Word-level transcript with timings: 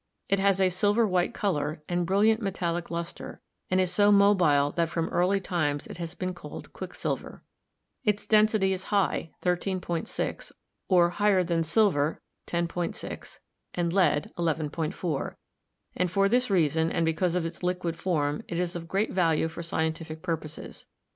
It 0.29 0.39
has 0.39 0.59
a 0.59 0.69
silver 0.69 1.05
white 1.07 1.31
color 1.31 1.83
and 1.87 2.07
brilliant 2.07 2.41
metallic 2.41 2.89
luster, 2.89 3.39
and 3.69 3.79
is 3.79 3.91
so 3.91 4.11
mobile 4.11 4.71
that 4.71 4.89
from 4.89 5.09
early 5.09 5.39
times 5.39 5.85
it 5.85 5.97
has 5.97 6.15
been 6.15 6.33
called 6.33 6.73
'quicksilver.' 6.73 7.43
Its 8.03 8.25
density 8.25 8.73
is 8.73 8.85
high, 8.85 9.29
13.6, 9.43 10.53
or 10.89 11.09
higher 11.11 11.43
than 11.43 11.61
silver 11.61 12.19
(10.6) 12.47 13.37
and 13.75 13.93
lead 13.93 14.31
(11.4), 14.39 15.35
and 15.95 16.09
for 16.09 16.27
this 16.27 16.49
reason 16.49 16.91
and 16.91 17.05
because 17.05 17.35
of 17.35 17.45
its 17.45 17.61
liquid 17.61 17.95
form 17.95 18.41
it 18.47 18.57
is 18.57 18.75
of 18.75 18.87
great 18.87 19.11
value 19.11 19.47
for 19.47 19.61
scientific 19.61 20.23
purposes. 20.23 20.87